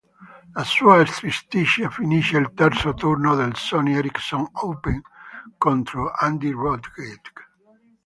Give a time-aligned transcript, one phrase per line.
[0.55, 4.99] La sua striscia finisce al terzo turno del Sony Ericsson Open
[5.59, 7.47] contro Andy Roddick.